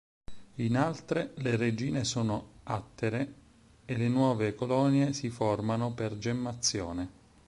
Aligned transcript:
In 0.55 0.77
altre, 0.77 1.33
le 1.35 1.55
regine 1.57 2.03
sono 2.05 2.61
attere 2.63 3.35
e 3.85 3.95
le 3.97 4.07
nuove 4.07 4.55
colonie 4.55 5.13
si 5.13 5.29
formano 5.29 5.93
per 5.93 6.17
gemmazione. 6.17 7.09